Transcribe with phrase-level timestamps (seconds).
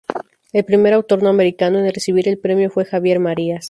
[0.51, 3.59] El primer autor no americano en recibir el premio fue Javier Marías.